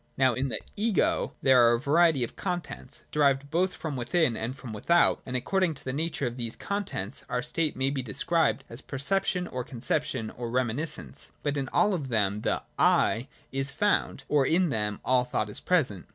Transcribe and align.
Now 0.17 0.33
in 0.33 0.49
the' 0.49 0.59
Ego' 0.89 1.33
there 1.43 1.63
are 1.69 1.73
a 1.75 1.79
variety 1.79 2.23
of 2.23 2.35
contents, 2.35 3.03
derived 3.11 3.51
both 3.51 3.75
from 3.75 3.95
within 3.95 4.35
and 4.35 4.55
from 4.55 4.73
without, 4.73 5.21
and 5.27 5.35
according 5.35 5.75
to 5.75 5.83
the 5.85 5.93
nature 5.93 6.25
of 6.25 6.37
these 6.37 6.55
contents 6.55 7.23
our 7.29 7.43
state 7.43 7.75
may 7.77 7.91
be 7.91 8.01
described 8.01 8.63
as 8.67 8.81
perception, 8.81 9.45
or 9.47 9.63
con 9.63 9.79
ception, 9.79 10.33
or 10.35 10.49
reminiscence. 10.49 11.31
But 11.43 11.55
in 11.55 11.69
all 11.71 11.93
of 11.93 12.09
them 12.09 12.41
the 12.41 12.63
'I' 12.79 13.27
is/ 13.51 13.69
found: 13.69 14.23
or 14.27 14.43
in 14.43 14.69
them 14.69 14.99
all 15.05 15.23
thought 15.23 15.49
is 15.51 15.59
present. 15.59 16.07